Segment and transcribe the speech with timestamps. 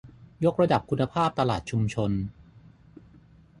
[0.45, 2.11] ยกระดับคุณภาพตลาดชุมชน